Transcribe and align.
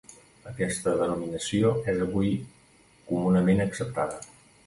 Aquesta 0.51 0.93
denominació 1.01 1.73
és 1.93 2.01
avui 2.07 2.33
comunament 3.13 3.63
acceptada. 3.67 4.19